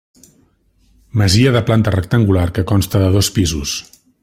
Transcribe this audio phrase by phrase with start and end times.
[1.21, 3.69] Masia de planta rectangular que consta de dos pisos.